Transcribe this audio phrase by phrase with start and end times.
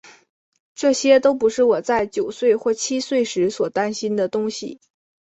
[0.73, 4.81] 这些都不是我在九岁或七岁时所担心的东西。